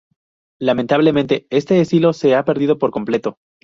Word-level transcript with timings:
Lamentablemente, 0.59 1.45
este 1.51 1.79
estilo 1.79 2.13
se 2.13 2.33
ha 2.33 2.43
perdido 2.43 2.79
por 2.79 2.89
completo. 2.89 3.37